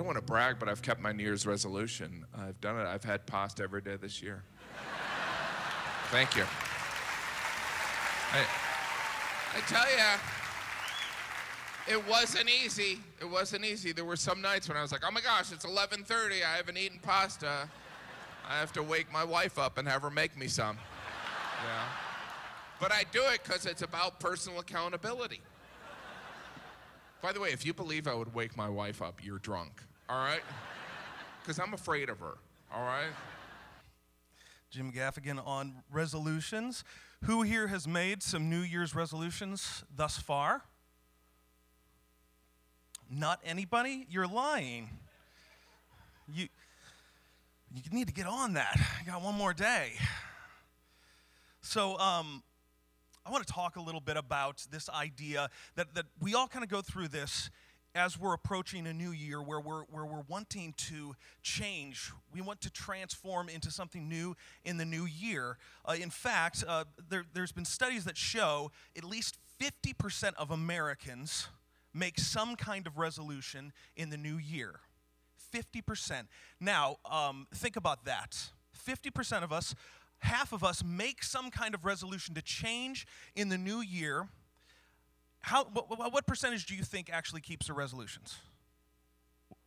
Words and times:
don't 0.00 0.06
want 0.06 0.16
to 0.16 0.24
brag, 0.24 0.58
but 0.58 0.66
I've 0.66 0.80
kept 0.80 0.98
my 1.02 1.12
New 1.12 1.22
Year's 1.22 1.46
resolution. 1.46 2.24
I've 2.34 2.58
done 2.62 2.80
it. 2.80 2.86
I've 2.86 3.04
had 3.04 3.26
pasta 3.26 3.62
every 3.62 3.82
day 3.82 3.96
this 3.96 4.22
year. 4.22 4.42
Thank 6.10 6.34
you. 6.36 6.44
I, 8.32 8.46
I 9.54 9.60
tell 9.68 9.84
you, 11.86 11.98
it 11.98 12.08
wasn't 12.08 12.48
easy. 12.48 13.00
It 13.20 13.28
wasn't 13.28 13.66
easy. 13.66 13.92
There 13.92 14.06
were 14.06 14.16
some 14.16 14.40
nights 14.40 14.68
when 14.68 14.78
I 14.78 14.80
was 14.80 14.90
like, 14.90 15.02
"Oh 15.06 15.10
my 15.10 15.20
gosh, 15.20 15.52
it's 15.52 15.66
11:30. 15.66 16.44
I 16.44 16.56
haven't 16.56 16.78
eaten 16.78 16.98
pasta. 17.02 17.68
I 18.48 18.58
have 18.58 18.72
to 18.72 18.82
wake 18.82 19.12
my 19.12 19.22
wife 19.22 19.58
up 19.58 19.76
and 19.76 19.86
have 19.86 20.00
her 20.00 20.10
make 20.10 20.34
me 20.34 20.48
some." 20.48 20.78
Yeah. 21.62 21.84
But 22.80 22.90
I 22.90 23.04
do 23.12 23.22
it 23.34 23.42
because 23.44 23.66
it's 23.66 23.82
about 23.82 24.18
personal 24.18 24.60
accountability. 24.60 25.42
By 27.22 27.32
the 27.32 27.40
way, 27.40 27.50
if 27.50 27.66
you 27.66 27.74
believe 27.74 28.08
I 28.08 28.14
would 28.14 28.34
wake 28.34 28.56
my 28.56 28.68
wife 28.68 29.02
up, 29.02 29.22
you're 29.22 29.38
drunk. 29.38 29.82
All 30.08 30.18
right? 30.18 30.40
Because 31.40 31.58
I'm 31.58 31.74
afraid 31.74 32.08
of 32.08 32.18
her. 32.20 32.38
All 32.74 32.82
right? 32.82 33.10
Jim 34.70 34.90
Gaffigan 34.90 35.44
on 35.46 35.82
resolutions. 35.90 36.82
Who 37.24 37.42
here 37.42 37.68
has 37.68 37.86
made 37.86 38.22
some 38.22 38.48
New 38.48 38.60
Year's 38.60 38.94
resolutions 38.94 39.84
thus 39.94 40.16
far? 40.16 40.62
Not 43.10 43.40
anybody? 43.44 44.06
You're 44.08 44.28
lying. 44.28 44.88
You, 46.32 46.48
you 47.74 47.82
need 47.92 48.06
to 48.06 48.14
get 48.14 48.26
on 48.26 48.54
that. 48.54 48.80
You 49.00 49.12
got 49.12 49.20
one 49.20 49.34
more 49.34 49.52
day. 49.52 49.92
So, 51.60 51.98
um, 51.98 52.42
I 53.30 53.32
want 53.32 53.46
to 53.46 53.52
talk 53.52 53.76
a 53.76 53.80
little 53.80 54.00
bit 54.00 54.16
about 54.16 54.66
this 54.72 54.88
idea 54.88 55.50
that, 55.76 55.94
that 55.94 56.06
we 56.20 56.34
all 56.34 56.48
kind 56.48 56.64
of 56.64 56.68
go 56.68 56.82
through 56.82 57.06
this 57.06 57.48
as 57.94 58.18
we're 58.18 58.34
approaching 58.34 58.88
a 58.88 58.92
new 58.92 59.12
year 59.12 59.40
where 59.40 59.60
we're, 59.60 59.82
where 59.82 60.04
we're 60.04 60.24
wanting 60.26 60.74
to 60.78 61.14
change. 61.40 62.10
We 62.34 62.40
want 62.40 62.60
to 62.62 62.70
transform 62.70 63.48
into 63.48 63.70
something 63.70 64.08
new 64.08 64.34
in 64.64 64.78
the 64.78 64.84
new 64.84 65.04
year. 65.04 65.58
Uh, 65.88 65.92
in 65.92 66.10
fact, 66.10 66.64
uh, 66.66 66.86
there, 67.08 67.22
there's 67.32 67.52
been 67.52 67.64
studies 67.64 68.02
that 68.06 68.16
show 68.16 68.72
at 68.96 69.04
least 69.04 69.38
50% 69.62 70.34
of 70.34 70.50
Americans 70.50 71.46
make 71.94 72.18
some 72.18 72.56
kind 72.56 72.84
of 72.88 72.98
resolution 72.98 73.72
in 73.94 74.10
the 74.10 74.16
new 74.16 74.38
year. 74.38 74.80
50%. 75.54 76.26
Now, 76.58 76.96
um, 77.08 77.46
think 77.54 77.76
about 77.76 78.06
that. 78.06 78.50
50% 78.88 79.42
of 79.44 79.52
us, 79.52 79.74
half 80.20 80.52
of 80.52 80.62
us, 80.62 80.82
make 80.84 81.22
some 81.22 81.50
kind 81.50 81.74
of 81.74 81.84
resolution 81.84 82.34
to 82.34 82.42
change 82.42 83.06
in 83.34 83.48
the 83.48 83.58
new 83.58 83.80
year. 83.80 84.28
How, 85.40 85.64
what, 85.64 86.12
what 86.12 86.26
percentage 86.26 86.66
do 86.66 86.74
you 86.74 86.84
think 86.84 87.10
actually 87.10 87.40
keeps 87.40 87.66
the 87.66 87.72
resolutions? 87.72 88.38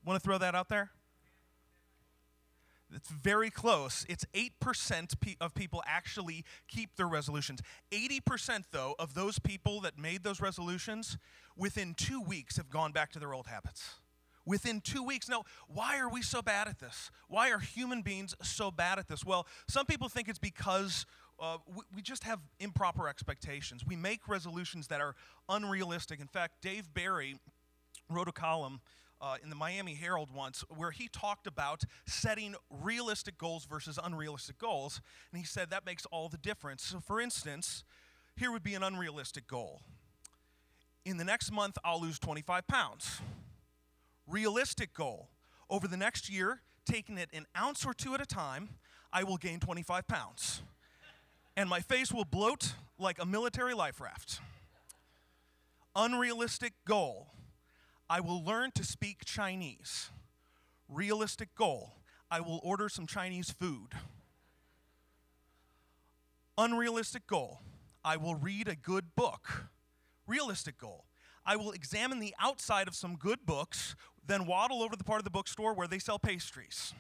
Want 0.06 0.22
to 0.22 0.24
throw 0.24 0.38
that 0.38 0.56
out 0.56 0.70
there? 0.70 0.92
It's 2.96 3.10
very 3.10 3.50
close. 3.50 4.06
It's 4.08 4.26
8% 4.36 5.16
of 5.42 5.56
people 5.56 5.82
actually 5.88 6.46
keep 6.68 6.96
their 6.96 7.08
resolutions. 7.08 7.62
80%, 7.92 8.66
though, 8.72 8.96
of 9.00 9.16
those 9.16 9.40
people 9.40 9.82
that 9.82 9.98
made 9.98 10.24
those 10.24 10.40
resolutions 10.40 11.18
within 11.58 11.96
two 11.96 12.22
weeks 12.22 12.58
have 12.58 12.70
gone 12.70 12.92
back 12.92 13.12
to 13.14 13.20
their 13.20 13.34
old 13.34 13.48
habits. 13.48 13.96
Within 14.46 14.82
two 14.82 15.04
weeks. 15.04 15.30
Now, 15.30 15.44
why 15.68 15.98
are 16.00 16.10
we 16.10 16.22
so 16.22 16.42
bad 16.42 16.68
at 16.68 16.80
this? 16.80 17.12
Why 17.30 17.52
are 17.52 17.60
human 17.60 18.02
beings 18.02 18.36
so 18.42 18.72
bad 18.72 19.00
at 19.00 19.08
this? 19.08 19.26
Well, 19.26 19.48
some 19.68 19.86
people 19.86 20.10
think 20.10 20.28
it's 20.28 20.40
because 20.40 21.06
uh, 21.40 21.58
we, 21.68 21.84
we 21.96 22.02
just 22.02 22.24
have 22.24 22.40
improper 22.60 23.08
expectations. 23.08 23.86
We 23.86 23.96
make 23.96 24.28
resolutions 24.28 24.88
that 24.88 25.02
are 25.02 25.16
unrealistic. 25.50 26.20
In 26.20 26.28
fact, 26.28 26.62
Dave 26.62 26.94
Barry 26.94 27.36
wrote 28.10 28.28
a 28.28 28.34
column 28.34 28.82
uh, 29.22 29.38
in 29.42 29.50
the 29.50 29.56
Miami 29.56 29.96
Herald 29.96 30.30
once 30.34 30.66
where 30.70 30.92
he 30.92 31.08
talked 31.08 31.48
about 31.48 31.84
setting 32.06 32.56
realistic 32.70 33.38
goals 33.38 33.66
versus 33.66 33.98
unrealistic 34.04 34.58
goals. 34.58 35.02
And 35.32 35.40
he 35.40 35.46
said 35.46 35.70
that 35.70 35.86
makes 35.86 36.06
all 36.08 36.28
the 36.28 36.38
difference. 36.38 36.84
So, 36.84 37.00
for 37.00 37.22
instance, 37.22 37.86
here 38.36 38.52
would 38.52 38.64
be 38.64 38.76
an 38.76 38.84
unrealistic 38.84 39.48
goal. 39.48 39.80
In 41.06 41.18
the 41.18 41.24
next 41.24 41.52
month, 41.52 41.78
I'll 41.84 42.02
lose 42.02 42.20
25 42.20 42.68
pounds. 42.68 43.22
Realistic 44.28 44.94
goal. 44.94 45.30
Over 45.70 45.88
the 45.88 45.98
next 45.98 46.30
year, 46.30 46.62
taking 46.86 47.18
it 47.18 47.30
an 47.34 47.46
ounce 47.58 47.86
or 47.86 47.94
two 47.94 48.14
at 48.14 48.22
a 48.22 48.26
time, 48.26 48.70
I 49.12 49.24
will 49.24 49.38
gain 49.38 49.60
25 49.60 50.08
pounds. 50.08 50.62
And 51.56 51.70
my 51.70 51.80
face 51.80 52.12
will 52.12 52.26
bloat 52.26 52.74
like 52.98 53.20
a 53.20 53.26
military 53.26 53.74
life 53.74 54.02
raft. 54.02 54.40
Unrealistic 55.96 56.74
goal 56.86 57.28
I 58.10 58.20
will 58.20 58.44
learn 58.44 58.72
to 58.76 58.84
speak 58.84 59.26
Chinese. 59.26 60.10
Realistic 60.90 61.56
goal 61.56 61.94
I 62.30 62.42
will 62.42 62.60
order 62.64 62.90
some 62.90 63.08
Chinese 63.08 63.52
food. 63.52 63.90
Unrealistic 66.58 67.26
goal 67.28 67.62
I 68.04 68.18
will 68.18 68.36
read 68.36 68.68
a 68.68 68.76
good 68.76 69.16
book. 69.16 69.68
Realistic 70.28 70.78
goal 70.78 71.06
I 71.46 71.56
will 71.56 71.72
examine 71.72 72.20
the 72.20 72.34
outside 72.40 72.88
of 72.88 72.96
some 72.96 73.16
good 73.16 73.46
books, 73.46 73.96
then 74.26 74.46
waddle 74.46 74.82
over 74.82 74.92
to 74.92 74.98
the 74.98 75.04
part 75.04 75.20
of 75.20 75.26
the 75.26 75.30
bookstore 75.30 75.74
where 75.74 75.88
they 75.88 76.00
sell 76.00 76.20
pastries. 76.20 76.94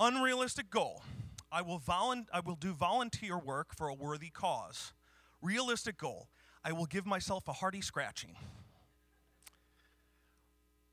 Unrealistic 0.00 0.70
goal 0.70 1.02
I 1.50 1.62
will, 1.62 1.80
volu- 1.80 2.26
I 2.32 2.40
will 2.40 2.56
do 2.56 2.72
volunteer 2.72 3.38
work 3.38 3.74
for 3.74 3.88
a 3.88 3.94
worthy 3.94 4.30
cause. 4.30 4.92
Realistic 5.40 5.96
goal 5.96 6.28
I 6.64 6.72
will 6.72 6.86
give 6.86 7.06
myself 7.06 7.48
a 7.48 7.52
hearty 7.52 7.80
scratching. 7.80 8.36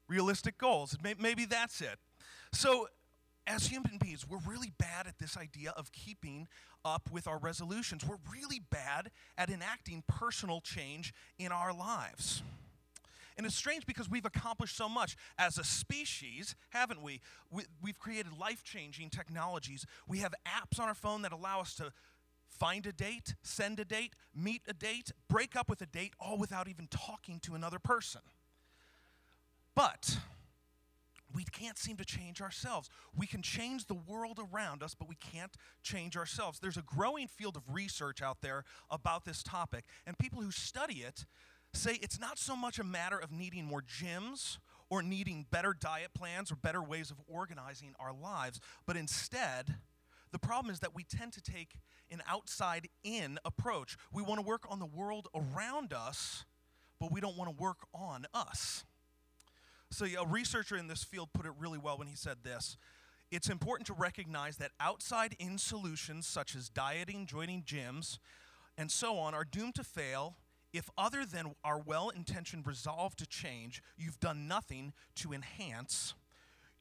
Realistic 0.07 0.57
goals. 0.57 0.97
Maybe 1.19 1.45
that's 1.45 1.81
it. 1.81 1.99
So, 2.53 2.87
as 3.47 3.67
human 3.67 3.97
beings, 3.99 4.27
we're 4.27 4.39
really 4.47 4.71
bad 4.77 5.07
at 5.07 5.19
this 5.19 5.37
idea 5.37 5.71
of 5.77 5.91
keeping 5.91 6.47
up 6.83 7.09
with 7.11 7.27
our 7.27 7.37
resolutions. 7.37 8.05
We're 8.05 8.17
really 8.31 8.61
bad 8.69 9.11
at 9.37 9.49
enacting 9.49 10.03
personal 10.07 10.61
change 10.61 11.13
in 11.37 11.51
our 11.51 11.73
lives. 11.73 12.41
And 13.37 13.45
it's 13.45 13.55
strange 13.55 13.85
because 13.85 14.09
we've 14.09 14.25
accomplished 14.25 14.77
so 14.77 14.87
much 14.87 15.17
as 15.37 15.57
a 15.57 15.63
species, 15.63 16.55
haven't 16.69 17.01
we? 17.01 17.19
we 17.51 17.63
have 17.87 17.99
created 17.99 18.31
life 18.39 18.63
changing 18.63 19.09
technologies. 19.09 19.85
We 20.07 20.19
have 20.19 20.33
apps 20.47 20.79
on 20.79 20.87
our 20.87 20.93
phone 20.93 21.21
that 21.23 21.33
allow 21.33 21.59
us 21.59 21.75
to 21.75 21.91
find 22.47 22.85
a 22.85 22.93
date, 22.93 23.35
send 23.43 23.79
a 23.79 23.85
date, 23.85 24.13
meet 24.33 24.61
a 24.67 24.73
date, 24.73 25.11
break 25.27 25.55
up 25.55 25.69
with 25.69 25.81
a 25.81 25.85
date, 25.85 26.13
all 26.19 26.37
without 26.37 26.69
even 26.69 26.87
talking 26.87 27.39
to 27.41 27.55
another 27.55 27.79
person. 27.79 28.21
But 29.75 30.17
we 31.35 31.43
can't 31.43 31.77
seem 31.77 31.97
to 31.97 32.05
change 32.05 32.41
ourselves. 32.41 32.89
We 33.15 33.27
can 33.27 33.41
change 33.41 33.85
the 33.85 33.93
world 33.93 34.39
around 34.39 34.81
us, 34.81 34.95
but 34.95 35.09
we 35.09 35.15
can't 35.15 35.53
change 35.83 36.15
ourselves. 36.15 36.59
There's 36.59 36.77
a 36.77 36.81
growing 36.81 37.27
field 37.27 37.57
of 37.57 37.63
research 37.69 38.21
out 38.21 38.37
there 38.41 38.63
about 38.89 39.25
this 39.25 39.43
topic, 39.43 39.85
and 40.07 40.17
people 40.17 40.41
who 40.41 40.51
study 40.51 40.99
it 40.99 41.25
say 41.73 41.99
it's 42.01 42.19
not 42.19 42.37
so 42.37 42.55
much 42.55 42.79
a 42.79 42.83
matter 42.83 43.19
of 43.19 43.31
needing 43.31 43.65
more 43.65 43.81
gyms 43.81 44.59
or 44.89 45.03
needing 45.03 45.45
better 45.51 45.75
diet 45.77 46.11
plans 46.13 46.51
or 46.51 46.55
better 46.55 46.81
ways 46.81 47.11
of 47.11 47.17
organizing 47.27 47.93
our 47.99 48.13
lives, 48.13 48.59
but 48.85 48.95
instead, 48.95 49.75
the 50.31 50.39
problem 50.39 50.71
is 50.73 50.79
that 50.79 50.95
we 50.95 51.03
tend 51.03 51.33
to 51.33 51.41
take 51.41 51.79
an 52.11 52.21
outside 52.27 52.87
in 53.03 53.39
approach. 53.45 53.97
We 54.13 54.21
want 54.21 54.39
to 54.39 54.45
work 54.45 54.63
on 54.69 54.79
the 54.79 54.85
world 54.85 55.27
around 55.33 55.91
us, 55.91 56.45
but 56.99 57.11
we 57.11 57.19
don't 57.19 57.37
want 57.37 57.49
to 57.55 57.61
work 57.61 57.87
on 57.93 58.25
us. 58.33 58.85
So, 59.95 60.05
a 60.05 60.27
researcher 60.27 60.75
in 60.75 60.87
this 60.87 61.05
field 61.05 61.29
put 61.33 61.45
it 61.45 61.53
really 61.57 61.77
well 61.77 61.97
when 61.97 62.09
he 62.09 62.17
said 62.17 62.39
this 62.43 62.75
It's 63.31 63.47
important 63.47 63.87
to 63.87 63.93
recognize 63.93 64.57
that 64.57 64.71
outside 64.77 65.37
in 65.39 65.57
solutions 65.57 66.27
such 66.27 66.53
as 66.53 66.67
dieting, 66.67 67.25
joining 67.25 67.63
gyms, 67.63 68.19
and 68.77 68.91
so 68.91 69.17
on 69.17 69.33
are 69.33 69.45
doomed 69.45 69.75
to 69.75 69.85
fail 69.85 70.35
if, 70.73 70.89
other 70.97 71.25
than 71.25 71.55
our 71.63 71.79
well 71.79 72.09
intentioned 72.09 72.67
resolve 72.67 73.15
to 73.15 73.25
change, 73.25 73.81
you've 73.97 74.19
done 74.19 74.49
nothing 74.49 74.91
to 75.15 75.31
enhance 75.31 76.13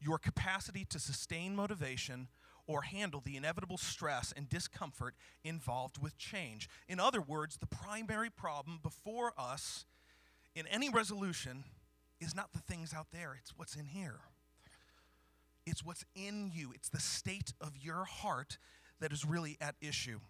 your 0.00 0.18
capacity 0.18 0.84
to 0.86 0.98
sustain 0.98 1.54
motivation 1.54 2.26
or 2.66 2.82
handle 2.82 3.22
the 3.24 3.36
inevitable 3.36 3.78
stress 3.78 4.32
and 4.36 4.48
discomfort 4.48 5.14
involved 5.44 6.02
with 6.02 6.18
change. 6.18 6.68
In 6.88 6.98
other 6.98 7.20
words, 7.20 7.58
the 7.58 7.66
primary 7.66 8.30
problem 8.30 8.80
before 8.82 9.34
us 9.38 9.84
in 10.56 10.66
any 10.66 10.90
resolution 10.90 11.62
is 12.24 12.34
not 12.34 12.52
the 12.52 12.58
things 12.58 12.94
out 12.94 13.08
there, 13.12 13.36
it's 13.38 13.52
what's 13.56 13.76
in 13.76 13.86
here. 13.86 14.20
It's 15.66 15.84
what's 15.84 16.04
in 16.14 16.50
you, 16.52 16.72
it's 16.74 16.88
the 16.88 17.00
state 17.00 17.52
of 17.60 17.72
your 17.80 18.04
heart 18.04 18.58
that 19.00 19.12
is 19.12 19.24
really 19.24 19.56
at 19.60 19.74
issue. 19.80 20.20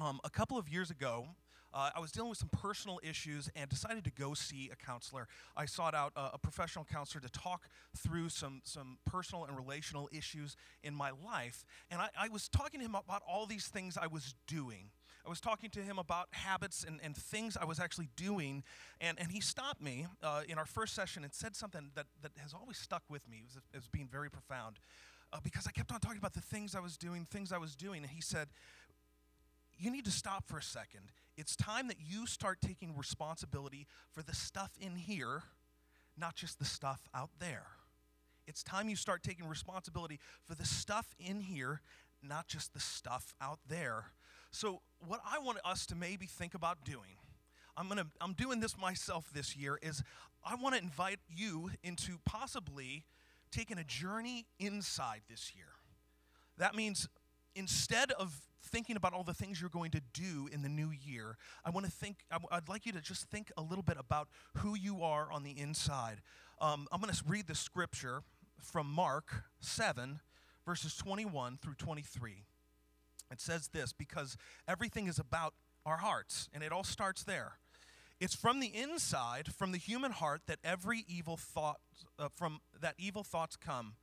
Um, 0.00 0.20
a 0.24 0.30
couple 0.30 0.58
of 0.58 0.68
years 0.68 0.90
ago, 0.90 1.26
uh, 1.74 1.90
I 1.96 2.00
was 2.00 2.12
dealing 2.12 2.28
with 2.28 2.38
some 2.38 2.50
personal 2.50 3.00
issues 3.02 3.48
and 3.56 3.68
decided 3.70 4.04
to 4.04 4.10
go 4.10 4.34
see 4.34 4.70
a 4.72 4.76
counselor. 4.76 5.26
I 5.56 5.64
sought 5.64 5.94
out 5.94 6.12
a 6.16 6.38
professional 6.38 6.84
counselor 6.84 7.22
to 7.22 7.30
talk 7.30 7.68
through 7.96 8.28
some, 8.28 8.60
some 8.64 8.98
personal 9.06 9.44
and 9.44 9.56
relational 9.56 10.08
issues 10.12 10.56
in 10.82 10.94
my 10.94 11.12
life. 11.24 11.64
And 11.90 12.00
I, 12.00 12.08
I 12.18 12.28
was 12.28 12.48
talking 12.48 12.80
to 12.80 12.86
him 12.86 12.94
about 12.94 13.22
all 13.26 13.46
these 13.46 13.68
things 13.68 13.96
I 13.96 14.06
was 14.06 14.34
doing 14.46 14.90
I 15.24 15.28
was 15.28 15.40
talking 15.40 15.70
to 15.70 15.80
him 15.80 15.98
about 15.98 16.28
habits 16.32 16.84
and, 16.86 17.00
and 17.02 17.16
things 17.16 17.56
I 17.56 17.64
was 17.64 17.78
actually 17.78 18.08
doing, 18.16 18.64
and, 19.00 19.18
and 19.20 19.30
he 19.30 19.40
stopped 19.40 19.80
me 19.80 20.06
uh, 20.22 20.42
in 20.48 20.58
our 20.58 20.66
first 20.66 20.94
session 20.94 21.22
and 21.22 21.32
said 21.32 21.54
something 21.54 21.90
that, 21.94 22.06
that 22.22 22.32
has 22.38 22.52
always 22.52 22.76
stuck 22.76 23.02
with 23.08 23.28
me 23.28 23.44
as, 23.74 23.86
being 23.88 24.08
very 24.08 24.30
profound. 24.30 24.80
Uh, 25.32 25.38
because 25.42 25.66
I 25.66 25.70
kept 25.70 25.92
on 25.92 26.00
talking 26.00 26.18
about 26.18 26.34
the 26.34 26.40
things 26.40 26.74
I 26.74 26.80
was 26.80 26.96
doing, 26.96 27.24
things 27.24 27.52
I 27.52 27.58
was 27.58 27.76
doing, 27.76 28.02
and 28.02 28.10
he 28.10 28.20
said, 28.20 28.48
You 29.78 29.90
need 29.90 30.04
to 30.06 30.10
stop 30.10 30.44
for 30.46 30.58
a 30.58 30.62
second. 30.62 31.12
It's 31.36 31.56
time 31.56 31.88
that 31.88 31.96
you 32.04 32.26
start 32.26 32.58
taking 32.60 32.96
responsibility 32.96 33.86
for 34.10 34.22
the 34.22 34.34
stuff 34.34 34.72
in 34.80 34.96
here, 34.96 35.44
not 36.18 36.34
just 36.34 36.58
the 36.58 36.64
stuff 36.64 37.08
out 37.14 37.30
there. 37.38 37.66
It's 38.46 38.62
time 38.62 38.88
you 38.88 38.96
start 38.96 39.22
taking 39.22 39.48
responsibility 39.48 40.18
for 40.44 40.54
the 40.54 40.66
stuff 40.66 41.14
in 41.18 41.40
here, 41.40 41.80
not 42.22 42.48
just 42.48 42.74
the 42.74 42.80
stuff 42.80 43.34
out 43.40 43.60
there. 43.68 44.06
So, 44.52 44.82
what 45.06 45.20
I 45.28 45.38
want 45.38 45.58
us 45.64 45.86
to 45.86 45.94
maybe 45.94 46.26
think 46.26 46.54
about 46.54 46.84
doing, 46.84 47.16
I'm 47.76 47.88
gonna 47.88 48.06
I'm 48.20 48.34
doing 48.34 48.60
this 48.60 48.76
myself 48.78 49.30
this 49.32 49.56
year, 49.56 49.78
is 49.82 50.02
I 50.44 50.54
want 50.56 50.74
to 50.74 50.82
invite 50.82 51.20
you 51.28 51.70
into 51.82 52.18
possibly 52.24 53.04
taking 53.50 53.78
a 53.78 53.84
journey 53.84 54.46
inside 54.58 55.22
this 55.28 55.52
year. 55.56 55.66
That 56.58 56.74
means 56.74 57.08
instead 57.54 58.12
of 58.12 58.40
thinking 58.62 58.96
about 58.96 59.12
all 59.14 59.24
the 59.24 59.34
things 59.34 59.60
you're 59.60 59.70
going 59.70 59.90
to 59.92 60.00
do 60.12 60.48
in 60.52 60.62
the 60.62 60.68
new 60.68 60.90
year, 60.90 61.36
I 61.64 61.70
want 61.70 61.86
to 61.86 61.92
think, 61.92 62.18
I'd 62.50 62.68
like 62.68 62.86
you 62.86 62.92
to 62.92 63.00
just 63.00 63.30
think 63.30 63.50
a 63.56 63.62
little 63.62 63.82
bit 63.82 63.96
about 63.98 64.28
who 64.58 64.74
you 64.74 65.02
are 65.02 65.30
on 65.30 65.42
the 65.42 65.58
inside. 65.58 66.22
Um, 66.60 66.86
I'm 66.92 67.00
going 67.00 67.12
to 67.12 67.22
read 67.26 67.46
the 67.46 67.54
scripture 67.54 68.22
from 68.60 68.86
Mark 68.86 69.44
7, 69.60 70.20
verses 70.64 70.96
21 70.96 71.58
through 71.60 71.74
23. 71.74 72.44
It 73.32 73.40
says 73.40 73.68
this 73.68 73.92
because 73.92 74.36
everything 74.68 75.06
is 75.08 75.18
about 75.18 75.54
our 75.84 75.98
hearts, 75.98 76.48
and 76.52 76.62
it 76.62 76.72
all 76.72 76.84
starts 76.84 77.24
there. 77.24 77.54
It's 78.20 78.36
from 78.36 78.60
the 78.60 78.68
inside, 78.68 79.48
from 79.52 79.72
the 79.72 79.78
human 79.78 80.12
heart, 80.12 80.42
that 80.46 80.60
every 80.62 81.04
evil 81.08 81.36
thought, 81.36 81.80
uh, 82.18 82.28
from 82.36 82.60
that 82.80 82.94
evil 82.98 83.24
thoughts 83.24 83.56
come. 83.56 83.94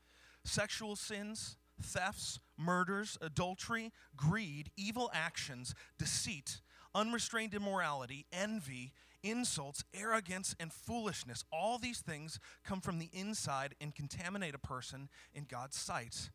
Sexual 0.44 0.98
sins, 0.98 1.56
thefts, 1.82 2.40
murders, 2.58 3.18
adultery, 3.22 3.94
greed, 4.18 4.72
evil 4.76 5.10
actions, 5.14 5.74
deceit, 5.98 6.60
unrestrained 6.94 7.54
immorality, 7.54 8.26
envy, 8.34 8.92
insults, 9.24 9.84
arrogance, 9.94 10.56
and 10.60 10.74
foolishness. 10.74 11.44
All 11.52 11.78
these 11.78 12.00
things 12.00 12.40
come 12.64 12.82
from 12.82 13.00
the 13.00 13.10
inside 13.14 13.76
and 13.80 13.96
contaminate 13.96 14.56
a 14.56 14.60
person 14.60 15.10
in 15.34 15.46
God's 15.46 15.78
sight. 15.78 16.30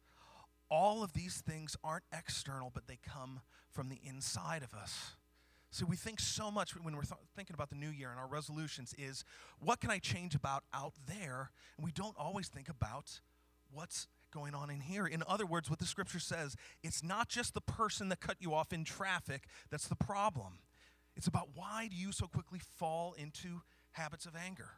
All 0.71 1.03
of 1.03 1.13
these 1.13 1.43
things 1.47 1.77
aren't 1.85 2.05
external, 2.13 2.71
but 2.73 2.87
they 2.87 2.99
come 3.07 3.41
from 3.71 3.89
the 3.89 4.01
inside 4.05 4.63
of 4.63 4.75
us. 4.75 5.13
So 5.71 5.85
we 5.85 5.97
think 5.97 6.21
so 6.21 6.53
much 6.53 6.77
when 6.77 6.95
we're 6.95 7.03
th- 7.03 7.19
thinking 7.35 7.55
about 7.55 7.69
the 7.69 7.75
new 7.75 7.89
year 7.89 8.11
and 8.11 8.19
our 8.19 8.29
resolutions 8.29 8.95
is 8.97 9.25
what 9.59 9.81
can 9.81 9.91
I 9.91 9.99
change 9.99 10.37
about 10.37 10.63
out 10.73 10.93
there? 11.09 11.51
And 11.77 11.85
we 11.85 11.91
don't 11.91 12.17
always 12.17 12.49
think 12.49 12.69
about 12.69 13.21
what's 13.73 14.07
going 14.33 14.55
on 14.55 14.71
in 14.71 14.81
here. 14.81 15.07
In 15.07 15.25
other 15.27 15.47
words, 15.47 15.69
what 15.69 15.81
the 15.81 15.85
scripture 15.85 16.21
says, 16.21 16.57
it's 16.83 17.03
not 17.03 17.29
just 17.29 17.55
the 17.55 17.61
person 17.61 18.09
that 18.11 18.21
cut 18.21 18.37
you 18.39 18.55
off 18.55 18.73
in 18.73 18.85
traffic 18.85 19.47
that's 19.71 19.89
the 19.89 19.97
problem. 19.97 20.61
It's 21.17 21.27
about 21.27 21.49
why 21.55 21.89
do 21.91 21.97
you 21.97 22.13
so 22.13 22.27
quickly 22.27 22.61
fall 22.79 23.15
into 23.19 23.63
habits 23.93 24.27
of 24.27 24.35
anger? 24.37 24.71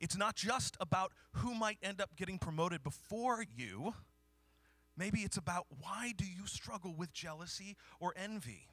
It's 0.00 0.16
not 0.16 0.36
just 0.36 0.76
about 0.80 1.12
who 1.32 1.54
might 1.54 1.78
end 1.82 2.00
up 2.00 2.16
getting 2.16 2.38
promoted 2.38 2.82
before 2.82 3.44
you. 3.56 3.94
Maybe 4.96 5.20
it's 5.20 5.36
about 5.36 5.66
why 5.80 6.12
do 6.16 6.24
you 6.24 6.46
struggle 6.46 6.94
with 6.94 7.12
jealousy 7.12 7.76
or 8.00 8.14
envy? 8.16 8.68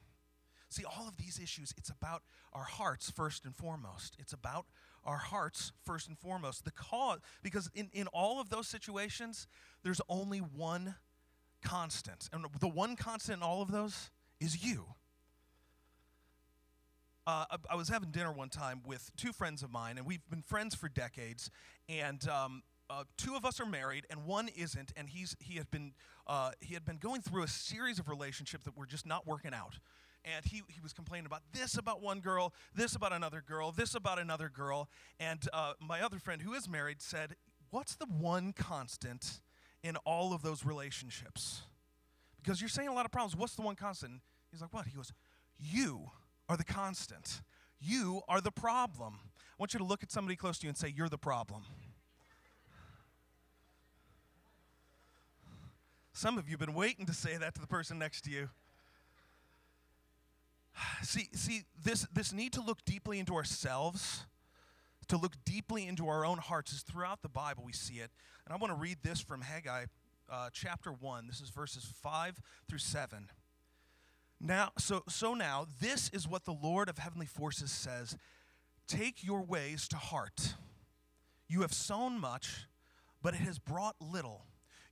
See, 0.70 0.84
all 0.84 1.06
of 1.06 1.16
these 1.16 1.38
issues, 1.40 1.72
it's 1.76 1.90
about 1.90 2.22
our 2.52 2.64
hearts 2.64 3.10
first 3.10 3.44
and 3.44 3.54
foremost. 3.54 4.16
It's 4.18 4.32
about 4.32 4.66
our 5.04 5.18
hearts 5.18 5.72
first 5.84 6.08
and 6.08 6.18
foremost. 6.18 6.64
The 6.64 6.72
cause, 6.72 7.20
because 7.42 7.70
in, 7.74 7.90
in 7.92 8.06
all 8.08 8.40
of 8.40 8.48
those 8.48 8.66
situations, 8.66 9.46
there's 9.82 10.00
only 10.08 10.38
one 10.38 10.96
constant. 11.62 12.28
And 12.32 12.46
the 12.58 12.68
one 12.68 12.96
constant 12.96 13.38
in 13.38 13.42
all 13.42 13.62
of 13.62 13.70
those 13.70 14.10
is 14.40 14.64
you. 14.64 14.86
Uh, 17.26 17.44
I, 17.50 17.56
I, 17.70 17.74
was 17.74 17.88
having 17.88 18.10
dinner 18.10 18.32
one 18.32 18.50
time 18.50 18.82
with 18.84 19.10
two 19.16 19.32
friends 19.32 19.62
of 19.62 19.70
mine, 19.70 19.96
and 19.96 20.06
we've 20.06 20.28
been 20.28 20.42
friends 20.42 20.74
for 20.74 20.90
decades. 20.90 21.50
And 21.88 22.26
um, 22.28 22.62
uh, 22.90 23.04
two 23.16 23.34
of 23.34 23.44
us 23.44 23.60
are 23.60 23.66
married, 23.66 24.06
and 24.10 24.24
one 24.24 24.48
isn't. 24.48 24.92
And 24.96 25.08
he's 25.08 25.36
he 25.40 25.56
had 25.56 25.70
been 25.70 25.92
uh, 26.26 26.52
he 26.60 26.74
had 26.74 26.84
been 26.84 26.98
going 26.98 27.22
through 27.22 27.42
a 27.42 27.48
series 27.48 27.98
of 27.98 28.08
relationships 28.08 28.64
that 28.64 28.76
were 28.76 28.86
just 28.86 29.06
not 29.06 29.26
working 29.26 29.54
out. 29.54 29.78
And 30.24 30.42
he, 30.46 30.62
he 30.68 30.80
was 30.80 30.94
complaining 30.94 31.26
about 31.26 31.42
this 31.52 31.76
about 31.76 32.00
one 32.00 32.20
girl, 32.20 32.54
this 32.74 32.96
about 32.96 33.12
another 33.12 33.42
girl, 33.46 33.72
this 33.72 33.94
about 33.94 34.18
another 34.18 34.48
girl. 34.48 34.88
And 35.20 35.46
uh, 35.52 35.74
my 35.80 36.00
other 36.00 36.18
friend, 36.18 36.40
who 36.40 36.54
is 36.54 36.68
married, 36.68 37.02
said, 37.02 37.36
"What's 37.70 37.94
the 37.96 38.06
one 38.06 38.52
constant 38.52 39.40
in 39.82 39.96
all 40.06 40.32
of 40.32 40.42
those 40.42 40.64
relationships? 40.64 41.62
Because 42.42 42.60
you're 42.60 42.68
saying 42.68 42.88
a 42.88 42.94
lot 42.94 43.04
of 43.04 43.12
problems. 43.12 43.36
What's 43.36 43.54
the 43.54 43.62
one 43.62 43.76
constant?" 43.76 44.20
He's 44.50 44.60
like, 44.60 44.72
"What?" 44.72 44.86
He 44.86 44.96
goes, 44.96 45.12
"You." 45.58 46.10
are 46.48 46.56
the 46.56 46.64
constant. 46.64 47.42
You 47.80 48.22
are 48.28 48.40
the 48.40 48.50
problem. 48.50 49.18
I 49.24 49.56
want 49.58 49.74
you 49.74 49.78
to 49.78 49.84
look 49.84 50.02
at 50.02 50.10
somebody 50.10 50.36
close 50.36 50.58
to 50.58 50.66
you 50.66 50.68
and 50.68 50.76
say, 50.76 50.92
You're 50.94 51.08
the 51.08 51.18
problem. 51.18 51.62
Some 56.16 56.38
of 56.38 56.48
you 56.48 56.52
have 56.52 56.60
been 56.60 56.74
waiting 56.74 57.06
to 57.06 57.12
say 57.12 57.36
that 57.36 57.56
to 57.56 57.60
the 57.60 57.66
person 57.66 57.98
next 57.98 58.22
to 58.22 58.30
you. 58.30 58.48
See, 61.02 61.28
see 61.32 61.64
this, 61.82 62.06
this 62.14 62.32
need 62.32 62.52
to 62.52 62.62
look 62.62 62.84
deeply 62.84 63.18
into 63.18 63.34
ourselves, 63.34 64.24
to 65.08 65.16
look 65.16 65.32
deeply 65.44 65.88
into 65.88 66.08
our 66.08 66.24
own 66.24 66.38
hearts, 66.38 66.72
is 66.72 66.82
throughout 66.82 67.22
the 67.22 67.28
Bible 67.28 67.64
we 67.66 67.72
see 67.72 67.94
it. 67.94 68.10
And 68.46 68.54
I 68.54 68.56
want 68.56 68.72
to 68.72 68.78
read 68.78 68.98
this 69.02 69.20
from 69.20 69.40
Haggai 69.40 69.86
uh, 70.30 70.50
chapter 70.52 70.92
1. 70.92 71.26
This 71.26 71.40
is 71.40 71.50
verses 71.50 71.84
5 72.02 72.40
through 72.68 72.78
7. 72.78 73.28
Now, 74.40 74.70
so, 74.78 75.02
so 75.08 75.34
now, 75.34 75.66
this 75.80 76.10
is 76.10 76.28
what 76.28 76.44
the 76.44 76.52
Lord 76.52 76.88
of 76.88 76.98
heavenly 76.98 77.26
forces 77.26 77.72
says 77.72 78.16
Take 78.86 79.24
your 79.24 79.42
ways 79.42 79.88
to 79.88 79.96
heart. 79.96 80.54
You 81.48 81.62
have 81.62 81.72
sown 81.72 82.20
much, 82.20 82.66
but 83.20 83.34
it 83.34 83.40
has 83.40 83.58
brought 83.58 83.96
little. 84.00 84.44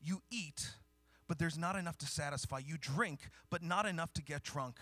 You 0.03 0.21
eat, 0.31 0.71
but 1.33 1.39
there's 1.39 1.57
not 1.57 1.77
enough 1.77 1.97
to 1.97 2.05
satisfy. 2.05 2.59
You 2.59 2.77
drink, 2.79 3.31
but 3.49 3.63
not 3.63 3.87
enough 3.87 4.13
to 4.13 4.23
get 4.23 4.43
drunk. 4.43 4.77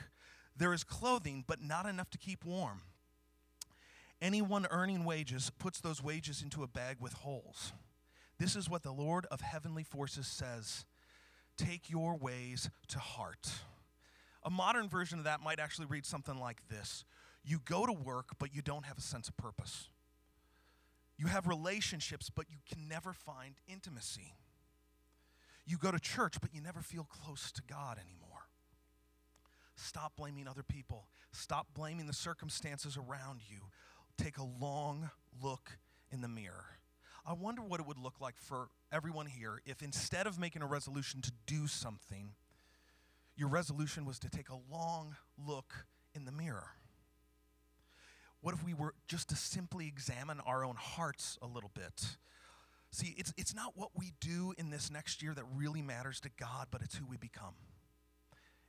There 0.57 0.75
is 0.75 0.83
clothing, 0.83 1.45
but 1.47 1.63
not 1.63 1.87
enough 1.87 2.11
to 2.11 2.19
keep 2.19 2.45
warm. 2.45 2.81
Anyone 4.21 4.67
earning 4.73 5.05
wages 5.05 5.53
puts 5.61 5.81
those 5.81 6.03
wages 6.03 6.43
into 6.43 6.65
a 6.65 6.67
bag 6.67 6.97
with 6.99 7.13
holes. 7.13 7.73
This 8.41 8.57
is 8.57 8.69
what 8.69 8.83
the 8.83 8.91
Lord 8.91 9.27
of 9.31 9.43
heavenly 9.43 9.85
forces 9.85 10.27
says 10.27 10.87
Take 11.57 11.89
your 11.89 12.17
ways 12.17 12.69
to 12.89 12.99
heart. 12.99 13.49
A 14.43 14.51
modern 14.51 14.89
version 14.89 15.21
of 15.21 15.27
that 15.27 15.41
might 15.41 15.61
actually 15.61 15.87
read 15.87 16.05
something 16.05 16.41
like 16.41 16.67
this 16.69 17.05
You 17.45 17.61
go 17.65 17.87
to 17.87 17.93
work, 17.93 18.31
but 18.41 18.53
you 18.53 18.61
don't 18.61 18.87
have 18.87 18.99
a 18.99 19.03
sense 19.03 19.29
of 19.29 19.37
purpose. 19.37 19.89
You 21.17 21.29
have 21.29 21.47
relationships, 21.47 22.29
but 22.29 22.47
you 22.51 22.59
can 22.69 22.89
never 22.89 23.13
find 23.13 23.55
intimacy. 23.69 24.35
You 25.67 25.79
go 25.79 25.91
to 25.91 25.99
church, 25.99 26.37
but 26.41 26.55
you 26.55 26.61
never 26.61 26.81
feel 26.81 27.05
close 27.05 27.53
to 27.53 27.63
God 27.63 27.99
anymore. 27.99 28.49
Stop 29.77 30.13
blaming 30.17 30.47
other 30.47 30.63
people. 30.63 31.07
Stop 31.33 31.69
blaming 31.75 32.07
the 32.07 32.13
circumstances 32.13 32.97
around 32.97 33.41
you. 33.49 33.59
Take 34.19 34.39
a 34.39 34.45
long 34.45 35.11
look 35.43 35.79
in 36.11 36.21
the 36.21 36.29
mirror. 36.29 36.67
I 37.25 37.33
wonder 37.33 37.63
what 37.63 37.81
it 37.81 37.87
would 37.87 37.99
look 37.99 38.21
like 38.21 38.35
for 38.37 38.69
everyone 38.93 39.27
here 39.27 39.61
if 39.65 39.83
instead 39.83 40.27
of 40.27 40.39
making 40.39 40.63
a 40.63 40.67
resolution 40.67 41.21
to 41.23 41.33
do 41.47 41.67
something, 41.67 42.35
your 43.37 43.49
resolution 43.49 44.05
was 44.05 44.19
to 44.19 44.29
take 44.29 44.49
a 44.49 44.59
long 44.75 45.17
look 45.39 45.87
in 46.15 46.25
the 46.25 46.33
mirror? 46.33 46.69
What 48.43 48.55
if 48.55 48.65
we 48.65 48.75
were 48.75 48.95
just 49.07 49.29
to 49.29 49.37
simply 49.37 49.87
examine 49.87 50.41
our 50.41 50.65
own 50.65 50.77
hearts 50.77 51.39
a 51.43 51.47
little 51.47 51.71
bit? 51.75 52.17
See, 52.93 53.15
it's, 53.17 53.33
it's 53.37 53.55
not 53.55 53.77
what 53.77 53.91
we 53.97 54.13
do 54.21 54.53
in 54.59 54.71
this 54.71 54.91
next 54.91 55.23
year 55.23 55.33
that 55.35 55.45
really 55.55 55.83
matters 55.83 56.21
to 56.21 56.31
God, 56.39 56.69
but 56.71 56.83
it's 56.83 56.97
who 56.97 57.07
we 57.07 57.17
become. 57.17 57.55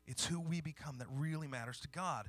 It's 0.05 0.25
who 0.25 0.39
we 0.39 0.61
become 0.61 0.99
that 0.99 1.07
really 1.11 1.47
matters 1.47 1.79
to 1.81 1.87
God. 1.87 2.27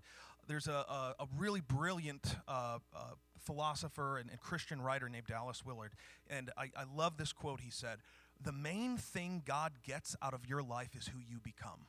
There's 0.49 0.69
a, 0.69 0.73
a, 0.73 1.15
a 1.21 1.27
really 1.37 1.61
brilliant 1.61 2.37
uh, 2.49 2.79
uh, 2.95 3.01
philosopher 3.39 4.19
and, 4.19 4.31
and, 4.31 4.41
Christian 4.41 4.81
writer 4.81 5.09
named 5.09 5.27
Dallas 5.27 5.65
Willard, 5.65 5.93
and 6.29 6.51
I, 6.57 6.71
I 6.77 6.85
love 6.95 7.17
this 7.17 7.33
quote. 7.33 7.61
He 7.61 7.71
said, 7.71 7.99
The 8.43 8.53
main 8.53 8.97
thing 8.97 9.43
God 9.45 9.73
gets 9.85 10.17
out 10.23 10.35
of 10.35 10.47
your 10.47 10.63
life 10.63 10.97
is 10.97 11.09
who 11.09 11.19
you 11.19 11.39
become 11.43 11.87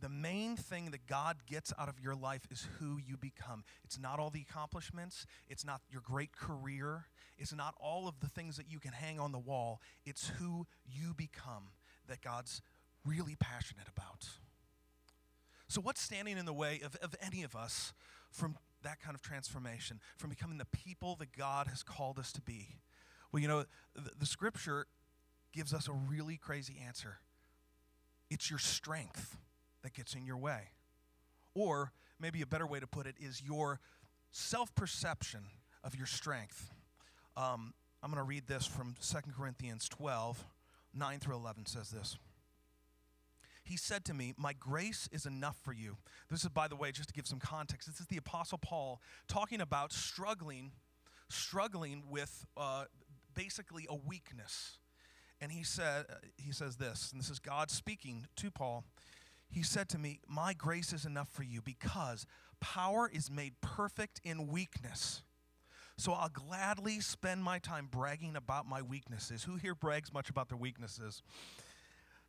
the 0.00 0.08
main 0.08 0.56
thing 0.56 0.90
that 0.92 1.06
God 1.06 1.38
gets 1.46 1.72
out 1.78 1.88
of 1.88 1.98
your 2.00 2.14
life 2.14 2.46
is 2.50 2.68
who 2.78 2.98
you 2.98 3.16
become. 3.16 3.64
It's 3.84 3.98
not 3.98 4.18
all 4.18 4.30
the 4.30 4.44
accomplishments, 4.48 5.26
it's 5.48 5.64
not 5.64 5.80
your 5.90 6.02
great 6.02 6.32
career, 6.32 7.06
it's 7.38 7.54
not 7.54 7.74
all 7.80 8.08
of 8.08 8.20
the 8.20 8.28
things 8.28 8.56
that 8.56 8.70
you 8.70 8.78
can 8.78 8.92
hang 8.92 9.20
on 9.20 9.32
the 9.32 9.38
wall. 9.38 9.80
It's 10.04 10.28
who 10.38 10.66
you 10.86 11.14
become 11.14 11.70
that 12.08 12.20
God's 12.20 12.60
really 13.04 13.36
passionate 13.38 13.86
about. 13.88 14.28
So, 15.68 15.80
what's 15.80 16.00
standing 16.00 16.38
in 16.38 16.46
the 16.46 16.52
way 16.52 16.80
of, 16.84 16.96
of 16.96 17.14
any 17.22 17.42
of 17.42 17.54
us 17.54 17.92
from 18.30 18.56
that 18.82 19.00
kind 19.00 19.14
of 19.14 19.22
transformation, 19.22 20.00
from 20.16 20.30
becoming 20.30 20.58
the 20.58 20.66
people 20.66 21.16
that 21.16 21.36
God 21.36 21.66
has 21.68 21.82
called 21.82 22.18
us 22.18 22.32
to 22.32 22.40
be? 22.40 22.80
Well, 23.30 23.40
you 23.40 23.48
know, 23.48 23.64
the, 23.94 24.10
the 24.18 24.26
scripture 24.26 24.86
gives 25.52 25.74
us 25.74 25.88
a 25.88 25.92
really 25.92 26.36
crazy 26.36 26.76
answer 26.84 27.18
it's 28.30 28.50
your 28.50 28.58
strength 28.58 29.38
that 29.82 29.94
gets 29.94 30.14
in 30.14 30.26
your 30.26 30.36
way. 30.36 30.60
Or 31.54 31.92
maybe 32.20 32.42
a 32.42 32.46
better 32.46 32.66
way 32.66 32.80
to 32.80 32.86
put 32.86 33.06
it 33.06 33.14
is 33.18 33.42
your 33.42 33.80
self 34.32 34.74
perception 34.74 35.40
of 35.82 35.94
your 35.94 36.06
strength. 36.06 36.70
Um, 37.38 37.72
I'm 38.02 38.10
going 38.10 38.20
to 38.20 38.28
read 38.28 38.48
this 38.48 38.66
from 38.66 38.96
2 39.00 39.18
Corinthians 39.36 39.88
12, 39.88 40.44
9 40.92 41.20
through 41.20 41.36
11 41.36 41.66
says 41.66 41.90
this. 41.90 42.18
He 43.62 43.76
said 43.76 44.04
to 44.06 44.14
me, 44.14 44.34
My 44.36 44.54
grace 44.54 45.08
is 45.12 45.24
enough 45.24 45.56
for 45.62 45.72
you. 45.72 45.98
This 46.30 46.42
is, 46.42 46.48
by 46.48 46.66
the 46.66 46.74
way, 46.74 46.90
just 46.90 47.10
to 47.10 47.14
give 47.14 47.28
some 47.28 47.38
context, 47.38 47.86
this 47.86 48.00
is 48.00 48.06
the 48.06 48.16
Apostle 48.16 48.58
Paul 48.58 49.00
talking 49.28 49.60
about 49.60 49.92
struggling, 49.92 50.72
struggling 51.28 52.02
with 52.10 52.44
uh, 52.56 52.84
basically 53.34 53.86
a 53.88 53.94
weakness. 53.94 54.78
And 55.40 55.52
he 55.52 55.62
said, 55.62 56.06
he 56.36 56.50
says 56.50 56.76
this, 56.76 57.12
and 57.12 57.20
this 57.20 57.30
is 57.30 57.38
God 57.38 57.70
speaking 57.70 58.26
to 58.36 58.50
Paul. 58.50 58.82
He 59.48 59.62
said 59.62 59.88
to 59.90 59.98
me, 59.98 60.18
My 60.26 60.54
grace 60.54 60.92
is 60.92 61.04
enough 61.04 61.28
for 61.28 61.44
you 61.44 61.62
because 61.62 62.26
power 62.58 63.08
is 63.12 63.30
made 63.30 63.60
perfect 63.60 64.20
in 64.24 64.48
weakness. 64.48 65.22
So 65.98 66.12
I'll 66.12 66.28
gladly 66.28 67.00
spend 67.00 67.42
my 67.42 67.58
time 67.58 67.88
bragging 67.90 68.36
about 68.36 68.68
my 68.68 68.80
weaknesses. 68.80 69.42
Who 69.42 69.56
here 69.56 69.74
brags 69.74 70.12
much 70.12 70.30
about 70.30 70.48
their 70.48 70.56
weaknesses? 70.56 71.24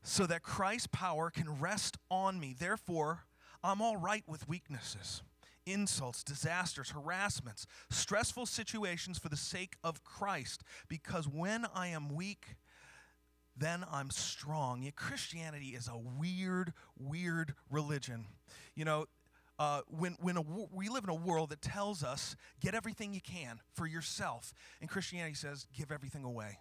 So 0.01 0.25
that 0.25 0.41
Christ's 0.41 0.87
power 0.87 1.29
can 1.29 1.59
rest 1.59 1.95
on 2.09 2.39
me. 2.39 2.55
Therefore, 2.57 3.25
I'm 3.63 3.79
all 3.79 3.95
right 3.95 4.23
with 4.27 4.49
weaknesses, 4.49 5.21
insults, 5.67 6.23
disasters, 6.23 6.89
harassments, 6.89 7.67
stressful 7.91 8.47
situations 8.47 9.19
for 9.19 9.29
the 9.29 9.37
sake 9.37 9.75
of 9.83 10.03
Christ. 10.03 10.63
Because 10.87 11.27
when 11.27 11.67
I 11.75 11.89
am 11.89 12.09
weak, 12.09 12.55
then 13.55 13.85
I'm 13.91 14.09
strong. 14.09 14.89
Christianity 14.95 15.75
is 15.75 15.87
a 15.87 15.97
weird, 15.97 16.73
weird 16.97 17.53
religion. 17.69 18.25
You 18.73 18.85
know, 18.85 19.05
uh, 19.59 19.81
when, 19.89 20.15
when 20.21 20.37
a, 20.37 20.41
we 20.71 20.89
live 20.89 21.03
in 21.03 21.09
a 21.09 21.15
world 21.15 21.49
that 21.49 21.61
tells 21.61 22.03
us, 22.03 22.35
get 22.61 22.73
everything 22.73 23.13
you 23.13 23.21
can 23.21 23.59
for 23.75 23.85
yourself, 23.85 24.53
and 24.79 24.89
Christianity 24.89 25.35
says, 25.35 25.67
give 25.77 25.91
everything 25.91 26.23
away. 26.23 26.57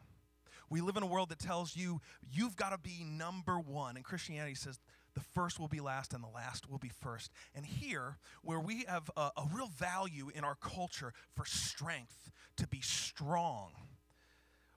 We 0.69 0.83
live 0.83 0.97
in 0.97 1.03
a 1.03 1.07
world 1.07 1.31
that 1.31 1.39
tells 1.39 1.77
you, 1.77 2.01
you've 2.31 2.57
got 2.57 2.71
to 2.71 2.79
be 2.79 3.05
number 3.05 3.59
one, 3.59 3.97
and 3.97 4.05
Christianity 4.05 4.55
says, 4.55 4.79
the 5.15 5.21
first 5.35 5.59
will 5.59 5.69
be 5.69 5.81
last 5.81 6.13
and 6.13 6.23
the 6.23 6.29
last 6.29 6.71
will 6.71 6.79
be 6.79 6.91
first. 6.91 7.33
And 7.55 7.65
here, 7.65 8.19
where 8.43 8.61
we 8.61 8.85
have 8.87 9.11
a, 9.17 9.31
a 9.37 9.49
real 9.53 9.69
value 9.69 10.31
in 10.35 10.45
our 10.45 10.57
culture 10.57 11.13
for 11.35 11.45
strength, 11.45 12.31
to 12.57 12.67
be 12.67 12.81
strong, 12.81 13.71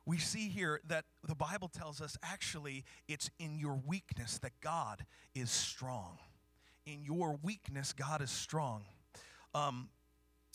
we 0.05 0.17
see 0.17 0.47
here 0.49 0.79
that 0.87 1.05
the 1.27 1.35
Bible 1.35 1.67
tells 1.67 2.01
us 2.01 2.17
actually 2.23 2.85
it's 3.07 3.29
in 3.39 3.57
your 3.57 3.79
weakness 3.85 4.39
that 4.39 4.53
God 4.61 5.05
is 5.35 5.51
strong. 5.51 6.17
In 6.87 7.03
your 7.03 7.37
weakness, 7.43 7.93
God 7.93 8.23
is 8.23 8.31
strong. 8.31 8.85
Um, 9.53 9.89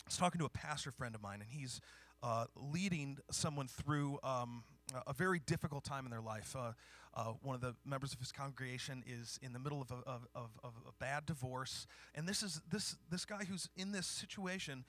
I 0.01 0.09
was 0.09 0.17
talking 0.17 0.41
to 0.41 0.45
a 0.45 0.51
pastor 0.51 0.91
friend 0.91 1.15
of 1.15 1.23
mine, 1.23 1.41
and 1.41 1.49
he's 1.49 1.81
uh, 2.21 2.47
leading 2.57 3.19
someone 3.31 3.69
through 3.69 4.19
um, 4.25 4.65
a 5.07 5.13
very 5.13 5.39
difficult 5.39 5.85
time 5.85 6.05
in 6.05 6.11
their 6.11 6.21
life. 6.21 6.57
Uh, 6.59 6.73
uh, 7.15 7.35
one 7.43 7.55
of 7.55 7.61
the 7.61 7.77
members 7.85 8.13
of 8.13 8.19
his 8.19 8.33
congregation 8.33 9.05
is 9.07 9.39
in 9.41 9.53
the 9.53 9.61
middle 9.61 9.81
of 9.81 9.93
a, 9.93 10.09
of, 10.09 10.27
of, 10.35 10.51
of 10.65 10.73
a 10.89 10.93
bad 10.99 11.27
divorce, 11.27 11.87
and 12.17 12.29
this 12.29 12.43
is 12.43 12.61
this 12.73 12.97
this 13.09 13.25
guy 13.25 13.45
who's 13.49 13.69
in 13.77 13.93
this 13.93 14.07
situation. 14.07 14.85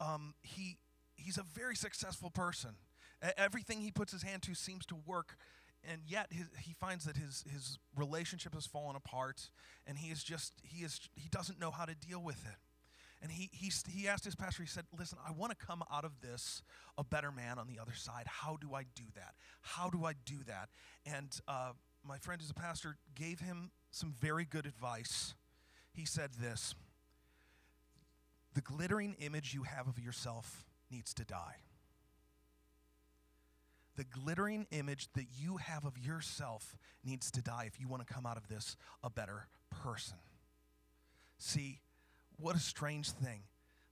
Um, 0.00 0.34
he 0.42 0.78
he's 1.14 1.38
a 1.38 1.44
very 1.54 1.76
successful 1.76 2.30
person 2.30 2.74
Everything 3.36 3.82
he 3.82 3.90
puts 3.90 4.12
his 4.12 4.22
hand 4.22 4.42
to 4.44 4.54
seems 4.54 4.86
to 4.86 4.96
work, 5.06 5.36
and 5.88 6.02
yet 6.06 6.26
his, 6.30 6.46
he 6.60 6.74
finds 6.74 7.04
that 7.04 7.16
his, 7.16 7.44
his 7.50 7.78
relationship 7.96 8.54
has 8.54 8.66
fallen 8.66 8.96
apart, 8.96 9.50
and 9.86 9.98
he 9.98 10.10
is 10.10 10.22
just 10.22 10.52
he 10.62 10.84
is 10.84 11.00
he 11.14 11.28
doesn't 11.28 11.58
know 11.58 11.70
how 11.70 11.84
to 11.84 11.94
deal 11.94 12.22
with 12.22 12.44
it. 12.46 12.56
And 13.22 13.30
he, 13.30 13.50
he, 13.52 13.70
he 13.90 14.08
asked 14.08 14.24
his 14.24 14.34
pastor, 14.34 14.62
he 14.62 14.68
said, 14.68 14.84
Listen, 14.98 15.18
I 15.26 15.30
want 15.32 15.50
to 15.58 15.66
come 15.66 15.82
out 15.92 16.04
of 16.04 16.22
this 16.22 16.62
a 16.96 17.04
better 17.04 17.30
man 17.30 17.58
on 17.58 17.66
the 17.66 17.78
other 17.78 17.92
side. 17.94 18.24
How 18.26 18.56
do 18.58 18.74
I 18.74 18.84
do 18.94 19.04
that? 19.14 19.34
How 19.60 19.90
do 19.90 20.06
I 20.06 20.14
do 20.24 20.36
that? 20.46 20.70
And 21.04 21.28
uh, 21.46 21.72
my 22.02 22.16
friend 22.16 22.40
who's 22.40 22.50
a 22.50 22.54
pastor 22.54 22.96
gave 23.14 23.40
him 23.40 23.72
some 23.90 24.14
very 24.18 24.46
good 24.46 24.64
advice. 24.64 25.34
He 25.92 26.06
said 26.06 26.30
this 26.40 26.74
The 28.54 28.62
glittering 28.62 29.16
image 29.18 29.52
you 29.52 29.64
have 29.64 29.86
of 29.86 29.98
yourself 29.98 30.64
needs 30.90 31.12
to 31.14 31.24
die 31.24 31.56
the 33.96 34.04
glittering 34.04 34.66
image 34.70 35.08
that 35.14 35.26
you 35.38 35.58
have 35.58 35.84
of 35.84 35.98
yourself 35.98 36.76
needs 37.04 37.30
to 37.32 37.42
die 37.42 37.64
if 37.66 37.80
you 37.80 37.88
want 37.88 38.06
to 38.06 38.12
come 38.12 38.26
out 38.26 38.36
of 38.36 38.48
this 38.48 38.76
a 39.02 39.10
better 39.10 39.48
person. 39.82 40.16
See, 41.38 41.80
what 42.38 42.56
a 42.56 42.60
strange 42.60 43.10
thing 43.10 43.42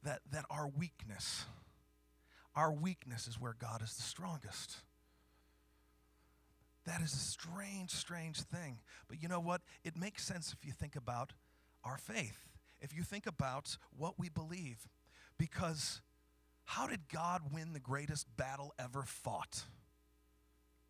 that, 0.04 0.20
that 0.32 0.44
our 0.50 0.68
weakness, 0.68 1.44
our 2.54 2.72
weakness 2.72 3.26
is 3.26 3.40
where 3.40 3.54
God 3.58 3.82
is 3.82 3.94
the 3.94 4.02
strongest. 4.02 4.76
That 6.86 7.00
is 7.02 7.12
a 7.12 7.18
strange, 7.18 7.90
strange 7.90 8.40
thing. 8.40 8.78
But 9.08 9.22
you 9.22 9.28
know 9.28 9.40
what? 9.40 9.60
It 9.84 9.96
makes 9.96 10.24
sense 10.24 10.54
if 10.58 10.66
you 10.66 10.72
think 10.72 10.96
about 10.96 11.32
our 11.84 11.98
faith, 11.98 12.48
if 12.80 12.94
you 12.94 13.02
think 13.02 13.26
about 13.26 13.76
what 13.96 14.18
we 14.18 14.28
believe. 14.28 14.88
Because 15.36 16.00
how 16.64 16.86
did 16.86 17.08
God 17.12 17.42
win 17.52 17.72
the 17.72 17.80
greatest 17.80 18.26
battle 18.36 18.74
ever 18.78 19.02
fought? 19.02 19.64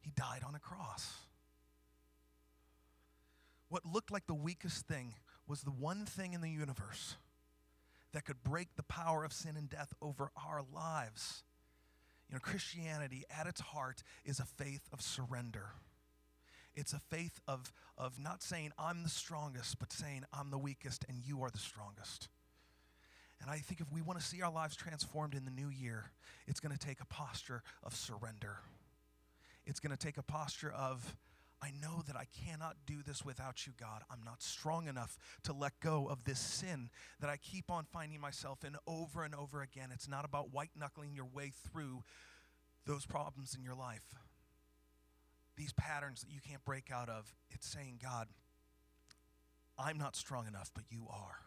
He 0.08 0.12
died 0.16 0.42
on 0.46 0.54
a 0.54 0.58
cross. 0.58 1.18
What 3.68 3.84
looked 3.84 4.10
like 4.10 4.26
the 4.26 4.32
weakest 4.32 4.86
thing 4.86 5.12
was 5.46 5.60
the 5.60 5.70
one 5.70 6.06
thing 6.06 6.32
in 6.32 6.40
the 6.40 6.48
universe 6.48 7.16
that 8.14 8.24
could 8.24 8.42
break 8.42 8.68
the 8.76 8.82
power 8.84 9.22
of 9.22 9.34
sin 9.34 9.54
and 9.54 9.68
death 9.68 9.92
over 10.00 10.30
our 10.34 10.62
lives. 10.74 11.42
You 12.30 12.36
know, 12.36 12.40
Christianity 12.40 13.24
at 13.38 13.46
its 13.46 13.60
heart 13.60 14.02
is 14.24 14.40
a 14.40 14.46
faith 14.46 14.88
of 14.94 15.02
surrender. 15.02 15.72
It's 16.74 16.94
a 16.94 17.00
faith 17.10 17.42
of, 17.46 17.70
of 17.98 18.18
not 18.18 18.42
saying, 18.42 18.72
I'm 18.78 19.02
the 19.02 19.10
strongest, 19.10 19.78
but 19.78 19.92
saying, 19.92 20.24
I'm 20.32 20.50
the 20.50 20.56
weakest 20.56 21.04
and 21.06 21.18
you 21.22 21.42
are 21.42 21.50
the 21.50 21.58
strongest. 21.58 22.28
And 23.42 23.50
I 23.50 23.58
think 23.58 23.82
if 23.82 23.92
we 23.92 24.00
want 24.00 24.18
to 24.18 24.24
see 24.24 24.40
our 24.40 24.52
lives 24.52 24.74
transformed 24.74 25.34
in 25.34 25.44
the 25.44 25.50
new 25.50 25.68
year, 25.68 26.12
it's 26.46 26.60
going 26.60 26.74
to 26.74 26.78
take 26.78 27.02
a 27.02 27.06
posture 27.06 27.62
of 27.82 27.94
surrender. 27.94 28.60
It's 29.68 29.80
going 29.80 29.94
to 29.94 29.98
take 29.98 30.16
a 30.16 30.22
posture 30.22 30.72
of, 30.72 31.14
I 31.62 31.72
know 31.82 32.02
that 32.06 32.16
I 32.16 32.24
cannot 32.46 32.76
do 32.86 33.02
this 33.06 33.22
without 33.22 33.66
you, 33.66 33.74
God. 33.78 34.02
I'm 34.10 34.22
not 34.24 34.42
strong 34.42 34.88
enough 34.88 35.18
to 35.44 35.52
let 35.52 35.78
go 35.80 36.08
of 36.08 36.24
this 36.24 36.38
sin 36.38 36.88
that 37.20 37.28
I 37.28 37.36
keep 37.36 37.70
on 37.70 37.84
finding 37.84 38.18
myself 38.18 38.64
in 38.64 38.76
over 38.86 39.24
and 39.24 39.34
over 39.34 39.60
again. 39.60 39.90
It's 39.92 40.08
not 40.08 40.24
about 40.24 40.54
white 40.54 40.70
knuckling 40.74 41.14
your 41.14 41.26
way 41.26 41.52
through 41.70 42.02
those 42.86 43.04
problems 43.04 43.54
in 43.54 43.62
your 43.62 43.74
life, 43.74 44.14
these 45.56 45.74
patterns 45.74 46.22
that 46.22 46.30
you 46.30 46.40
can't 46.40 46.64
break 46.64 46.90
out 46.90 47.10
of. 47.10 47.34
It's 47.50 47.66
saying, 47.66 47.98
God, 48.02 48.28
I'm 49.78 49.98
not 49.98 50.16
strong 50.16 50.46
enough, 50.46 50.70
but 50.74 50.84
you 50.88 51.06
are. 51.10 51.40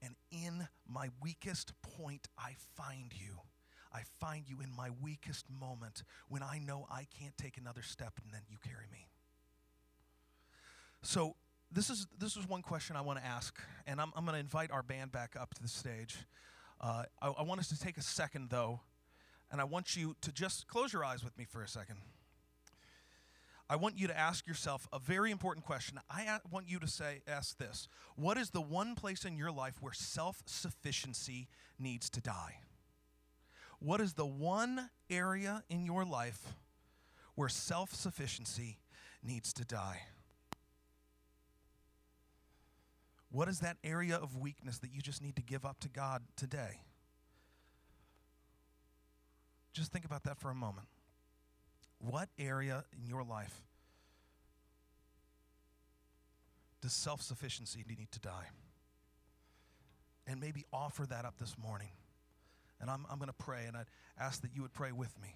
And 0.00 0.14
in 0.30 0.68
my 0.86 1.08
weakest 1.20 1.72
point, 1.82 2.28
I 2.38 2.52
find 2.76 3.12
you. 3.12 3.40
I 3.94 4.02
find 4.20 4.48
you 4.48 4.60
in 4.60 4.74
my 4.76 4.90
weakest 5.00 5.46
moment 5.48 6.02
when 6.28 6.42
I 6.42 6.58
know 6.58 6.86
I 6.90 7.06
can't 7.18 7.36
take 7.38 7.56
another 7.56 7.82
step 7.82 8.14
and 8.22 8.32
then 8.32 8.42
you 8.50 8.56
carry 8.62 8.86
me. 8.90 9.06
So, 11.02 11.36
this 11.70 11.90
is, 11.90 12.06
this 12.18 12.36
is 12.36 12.48
one 12.48 12.62
question 12.62 12.94
I 12.94 13.00
want 13.00 13.18
to 13.18 13.24
ask, 13.24 13.58
and 13.86 14.00
I'm, 14.00 14.12
I'm 14.14 14.24
going 14.24 14.34
to 14.34 14.40
invite 14.40 14.70
our 14.70 14.82
band 14.82 15.10
back 15.10 15.34
up 15.38 15.54
to 15.54 15.62
the 15.62 15.68
stage. 15.68 16.16
Uh, 16.80 17.02
I, 17.20 17.28
I 17.30 17.42
want 17.42 17.60
us 17.60 17.68
to 17.68 17.78
take 17.78 17.96
a 17.96 18.02
second, 18.02 18.50
though, 18.50 18.80
and 19.50 19.60
I 19.60 19.64
want 19.64 19.96
you 19.96 20.14
to 20.20 20.30
just 20.30 20.68
close 20.68 20.92
your 20.92 21.04
eyes 21.04 21.24
with 21.24 21.36
me 21.36 21.44
for 21.44 21.62
a 21.62 21.68
second. 21.68 21.96
I 23.68 23.76
want 23.76 23.98
you 23.98 24.06
to 24.06 24.16
ask 24.16 24.46
yourself 24.46 24.86
a 24.92 24.98
very 24.98 25.30
important 25.30 25.66
question. 25.66 25.98
I 26.10 26.38
want 26.50 26.68
you 26.68 26.78
to 26.78 26.86
say, 26.86 27.22
ask 27.26 27.58
this 27.58 27.88
What 28.14 28.36
is 28.36 28.50
the 28.50 28.60
one 28.60 28.94
place 28.94 29.24
in 29.24 29.36
your 29.36 29.50
life 29.50 29.76
where 29.80 29.92
self 29.92 30.42
sufficiency 30.46 31.48
needs 31.78 32.10
to 32.10 32.20
die? 32.20 32.58
What 33.84 34.00
is 34.00 34.14
the 34.14 34.24
one 34.24 34.88
area 35.10 35.62
in 35.68 35.84
your 35.84 36.06
life 36.06 36.54
where 37.34 37.50
self 37.50 37.92
sufficiency 37.94 38.78
needs 39.22 39.52
to 39.52 39.64
die? 39.66 40.00
What 43.30 43.46
is 43.46 43.60
that 43.60 43.76
area 43.84 44.16
of 44.16 44.38
weakness 44.38 44.78
that 44.78 44.90
you 44.90 45.02
just 45.02 45.20
need 45.20 45.36
to 45.36 45.42
give 45.42 45.66
up 45.66 45.80
to 45.80 45.90
God 45.90 46.22
today? 46.34 46.80
Just 49.74 49.92
think 49.92 50.06
about 50.06 50.24
that 50.24 50.38
for 50.38 50.50
a 50.50 50.54
moment. 50.54 50.86
What 51.98 52.30
area 52.38 52.84
in 52.98 53.06
your 53.06 53.22
life 53.22 53.60
does 56.80 56.94
self 56.94 57.20
sufficiency 57.20 57.84
need 57.86 58.10
to 58.12 58.20
die? 58.20 58.46
And 60.26 60.40
maybe 60.40 60.64
offer 60.72 61.04
that 61.04 61.26
up 61.26 61.34
this 61.38 61.56
morning. 61.62 61.90
And 62.80 62.90
I'm, 62.90 63.06
I'm 63.10 63.18
going 63.18 63.28
to 63.28 63.32
pray, 63.32 63.64
and 63.66 63.76
I'd 63.76 63.86
ask 64.18 64.42
that 64.42 64.50
you 64.54 64.62
would 64.62 64.72
pray 64.72 64.92
with 64.92 65.14
me. 65.22 65.34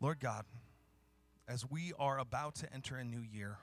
Lord 0.00 0.18
God, 0.18 0.44
as 1.46 1.68
we 1.70 1.92
are 1.98 2.18
about 2.18 2.56
to 2.56 2.72
enter 2.72 2.96
a 2.96 3.04
new 3.04 3.20
year, 3.20 3.58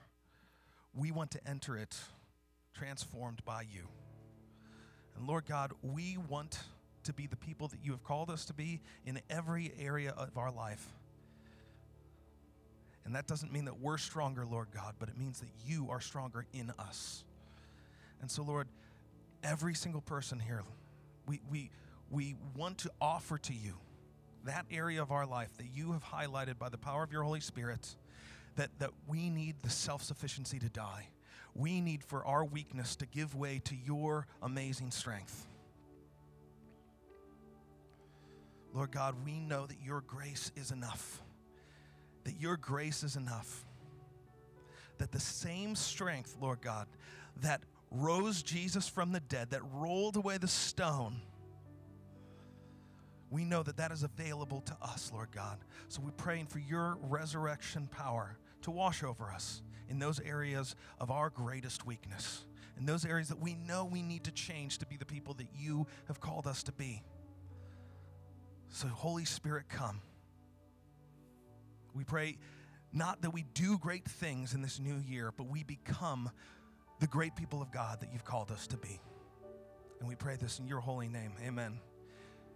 we 0.93 1.11
want 1.11 1.31
to 1.31 1.39
enter 1.47 1.77
it 1.77 1.97
transformed 2.73 3.43
by 3.45 3.61
you. 3.61 3.87
And 5.17 5.27
Lord 5.27 5.45
God, 5.45 5.73
we 5.81 6.17
want 6.17 6.59
to 7.03 7.13
be 7.13 7.27
the 7.27 7.35
people 7.35 7.67
that 7.69 7.79
you 7.83 7.91
have 7.91 8.03
called 8.03 8.29
us 8.29 8.45
to 8.45 8.53
be 8.53 8.79
in 9.05 9.19
every 9.29 9.73
area 9.79 10.13
of 10.15 10.37
our 10.37 10.51
life. 10.51 10.87
And 13.05 13.15
that 13.15 13.27
doesn't 13.27 13.51
mean 13.51 13.65
that 13.65 13.79
we're 13.79 13.97
stronger, 13.97 14.45
Lord 14.45 14.67
God, 14.73 14.95
but 14.99 15.09
it 15.09 15.17
means 15.17 15.39
that 15.39 15.49
you 15.65 15.87
are 15.89 15.99
stronger 15.99 16.45
in 16.53 16.71
us. 16.77 17.23
And 18.21 18.29
so, 18.29 18.43
Lord, 18.43 18.67
every 19.43 19.73
single 19.73 20.01
person 20.01 20.39
here, 20.39 20.63
we, 21.29 21.39
we, 21.47 21.69
we 22.09 22.35
want 22.55 22.79
to 22.79 22.91
offer 22.99 23.37
to 23.37 23.53
you 23.53 23.75
that 24.45 24.65
area 24.71 24.99
of 24.99 25.11
our 25.11 25.27
life 25.27 25.55
that 25.57 25.67
you 25.75 25.91
have 25.91 26.03
highlighted 26.03 26.57
by 26.57 26.69
the 26.69 26.77
power 26.77 27.03
of 27.03 27.11
your 27.11 27.21
Holy 27.21 27.39
Spirit 27.39 27.95
that, 28.55 28.71
that 28.79 28.89
we 29.07 29.29
need 29.29 29.55
the 29.61 29.69
self 29.69 30.01
sufficiency 30.01 30.57
to 30.57 30.69
die. 30.69 31.09
We 31.53 31.81
need 31.81 32.03
for 32.03 32.25
our 32.25 32.43
weakness 32.43 32.95
to 32.97 33.05
give 33.05 33.35
way 33.35 33.61
to 33.65 33.75
your 33.75 34.25
amazing 34.41 34.89
strength. 34.89 35.45
Lord 38.73 38.91
God, 38.91 39.15
we 39.23 39.39
know 39.39 39.67
that 39.67 39.77
your 39.83 40.01
grace 40.01 40.51
is 40.55 40.71
enough. 40.71 41.21
That 42.23 42.39
your 42.39 42.57
grace 42.57 43.03
is 43.03 43.15
enough. 43.15 43.65
That 44.97 45.11
the 45.11 45.19
same 45.19 45.75
strength, 45.75 46.37
Lord 46.41 46.61
God, 46.61 46.87
that 47.41 47.61
rose 47.91 48.43
Jesus 48.43 48.87
from 48.87 49.11
the 49.11 49.19
dead, 49.19 49.51
that 49.51 49.61
rolled 49.73 50.15
away 50.15 50.37
the 50.37 50.47
stone, 50.47 51.21
we 53.29 53.45
know 53.45 53.61
that 53.63 53.77
that 53.77 53.91
is 53.91 54.03
available 54.03 54.61
to 54.61 54.77
us, 54.81 55.11
Lord 55.13 55.31
God. 55.31 55.59
So 55.87 56.01
we're 56.03 56.11
praying 56.11 56.47
for 56.47 56.59
your 56.59 56.97
resurrection 57.01 57.87
power 57.87 58.37
to 58.63 58.71
wash 58.71 59.03
over 59.03 59.31
us 59.31 59.61
in 59.87 59.99
those 59.99 60.19
areas 60.19 60.75
of 60.99 61.11
our 61.11 61.29
greatest 61.29 61.85
weakness, 61.85 62.45
in 62.77 62.85
those 62.85 63.05
areas 63.05 63.29
that 63.29 63.39
we 63.39 63.55
know 63.55 63.85
we 63.85 64.01
need 64.01 64.23
to 64.23 64.31
change 64.31 64.79
to 64.79 64.85
be 64.85 64.97
the 64.97 65.05
people 65.05 65.33
that 65.35 65.47
you 65.55 65.85
have 66.07 66.19
called 66.19 66.47
us 66.47 66.63
to 66.63 66.71
be. 66.71 67.03
So, 68.69 68.87
Holy 68.87 69.25
Spirit, 69.25 69.67
come. 69.69 70.01
We 71.93 72.03
pray 72.03 72.37
not 72.91 73.21
that 73.21 73.31
we 73.31 73.43
do 73.53 73.77
great 73.77 74.05
things 74.05 74.53
in 74.53 74.61
this 74.61 74.79
new 74.79 74.97
year, 74.97 75.31
but 75.35 75.47
we 75.47 75.63
become 75.63 76.31
the 76.99 77.07
great 77.07 77.35
people 77.35 77.61
of 77.61 77.71
God 77.71 78.01
that 78.01 78.11
you've 78.11 78.25
called 78.25 78.51
us 78.51 78.67
to 78.67 78.77
be. 78.77 78.99
And 79.99 80.07
we 80.07 80.15
pray 80.15 80.35
this 80.35 80.59
in 80.59 80.67
your 80.67 80.79
holy 80.79 81.07
name. 81.07 81.33
Amen. 81.45 81.79